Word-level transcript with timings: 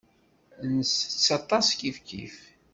Nsett 0.75 1.27
aṭas 1.37 1.67
kifkif. 1.79 2.37